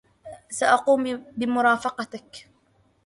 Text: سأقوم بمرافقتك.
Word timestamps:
سأقوم 0.49 1.17
بمرافقتك. 1.37 2.47